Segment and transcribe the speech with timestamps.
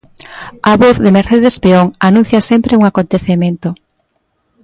[0.71, 3.69] A voz de Mercedes Peón anuncia sempre un acontecemento.